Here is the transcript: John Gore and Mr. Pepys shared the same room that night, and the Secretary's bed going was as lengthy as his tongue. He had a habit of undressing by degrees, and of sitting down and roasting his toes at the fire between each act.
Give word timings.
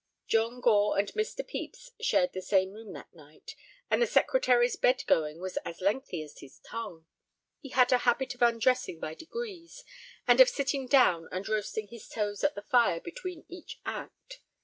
John 0.27 0.61
Gore 0.61 0.97
and 0.97 1.09
Mr. 1.13 1.47
Pepys 1.47 1.91
shared 2.01 2.33
the 2.33 2.41
same 2.41 2.71
room 2.71 2.91
that 2.93 3.13
night, 3.13 3.53
and 3.87 4.01
the 4.01 4.07
Secretary's 4.07 4.75
bed 4.75 5.03
going 5.05 5.39
was 5.39 5.57
as 5.57 5.79
lengthy 5.79 6.23
as 6.23 6.39
his 6.39 6.57
tongue. 6.57 7.05
He 7.59 7.69
had 7.69 7.91
a 7.91 7.99
habit 7.99 8.33
of 8.33 8.41
undressing 8.41 8.99
by 8.99 9.13
degrees, 9.13 9.83
and 10.27 10.41
of 10.41 10.49
sitting 10.49 10.87
down 10.87 11.29
and 11.31 11.47
roasting 11.47 11.89
his 11.89 12.07
toes 12.07 12.43
at 12.43 12.55
the 12.55 12.63
fire 12.63 12.99
between 12.99 13.45
each 13.47 13.79
act. 13.85 14.39